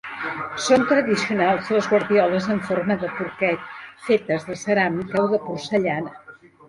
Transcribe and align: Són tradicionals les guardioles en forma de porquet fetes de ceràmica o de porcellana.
Són 0.67 0.83
tradicionals 0.91 1.67
les 1.75 1.89
guardioles 1.91 2.49
en 2.55 2.61
forma 2.69 2.97
de 3.03 3.09
porquet 3.19 3.67
fetes 4.07 4.49
de 4.49 4.57
ceràmica 4.63 5.23
o 5.27 5.31
de 5.35 5.43
porcellana. 5.45 6.17